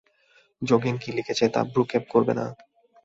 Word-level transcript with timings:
যোগেন 0.61 0.95
কি 0.97 1.09
লিখছে, 1.11 1.45
তা 1.53 1.61
ভ্রূক্ষেপ 1.71 2.03
করবে 2.13 2.33
না। 2.39 2.45